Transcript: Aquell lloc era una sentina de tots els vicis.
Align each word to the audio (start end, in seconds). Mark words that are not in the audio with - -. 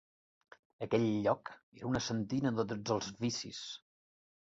Aquell 0.85 1.05
lloc 1.27 1.53
era 1.81 1.87
una 1.91 2.03
sentina 2.09 2.55
de 2.63 2.69
tots 2.73 2.97
els 2.99 3.15
vicis. 3.25 3.65